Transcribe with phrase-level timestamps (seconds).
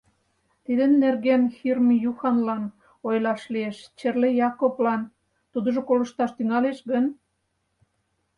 [0.63, 2.63] Тидын нерген Хирм Юханлан
[3.07, 5.01] ойлаш лиеш, Черле-Якоблан—
[5.51, 7.05] тудыжо колышташ тӱҥалеш гын?